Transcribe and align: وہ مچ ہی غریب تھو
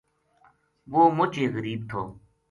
وہ 0.91 1.01
مچ 1.17 1.33
ہی 1.39 1.45
غریب 1.55 1.81
تھو 1.89 2.01